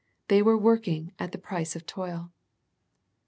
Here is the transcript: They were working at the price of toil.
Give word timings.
They 0.29 0.41
were 0.41 0.57
working 0.57 1.13
at 1.19 1.31
the 1.31 1.37
price 1.37 1.75
of 1.75 1.85
toil. 1.85 2.31